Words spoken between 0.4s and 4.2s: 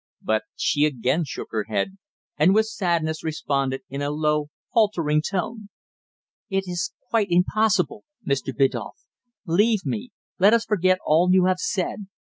she again shook her head, and with sadness responded in a